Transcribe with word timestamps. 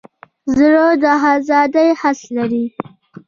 زړه 0.55 0.85
د 1.03 1.05
ازادۍ 1.33 1.89
حس 2.01 2.21
لري. 2.35 2.65